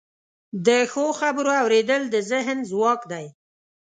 [0.65, 3.25] د ښو خبرو اوریدل د ذهن ځواک دی.